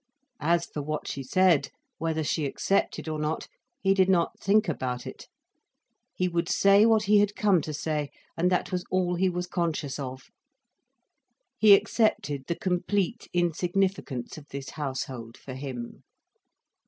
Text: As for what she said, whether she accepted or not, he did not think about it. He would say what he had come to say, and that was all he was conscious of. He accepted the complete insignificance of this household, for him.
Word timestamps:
As 0.39 0.65
for 0.65 0.81
what 0.81 1.07
she 1.07 1.21
said, 1.21 1.69
whether 1.99 2.23
she 2.23 2.47
accepted 2.47 3.07
or 3.07 3.19
not, 3.19 3.47
he 3.81 3.93
did 3.93 4.09
not 4.09 4.39
think 4.39 4.67
about 4.67 5.05
it. 5.05 5.27
He 6.15 6.27
would 6.27 6.49
say 6.49 6.87
what 6.87 7.03
he 7.03 7.19
had 7.19 7.35
come 7.35 7.61
to 7.61 7.71
say, 7.71 8.09
and 8.35 8.51
that 8.51 8.71
was 8.71 8.83
all 8.89 9.13
he 9.13 9.29
was 9.29 9.45
conscious 9.45 9.99
of. 9.99 10.31
He 11.59 11.75
accepted 11.75 12.45
the 12.47 12.55
complete 12.55 13.27
insignificance 13.31 14.39
of 14.39 14.47
this 14.47 14.71
household, 14.71 15.37
for 15.37 15.53
him. 15.53 16.01